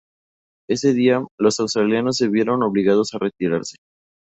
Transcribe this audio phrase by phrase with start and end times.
[0.67, 3.75] Ese día, los australianos se vieron obligados a retirarse.